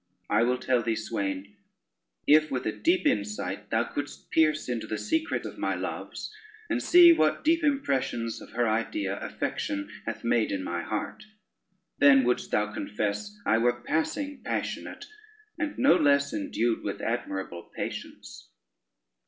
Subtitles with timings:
[0.31, 1.57] I will tell thee, swain,
[2.25, 6.33] if with a deep insight thou couldst pierce into the secret of my loves,
[6.71, 11.25] and see what deep impressions of her idea affection hath made in my heart,
[11.99, 15.05] then wouldst thou confess I were passing passionate,
[15.59, 18.49] and no less endued with admirable patience."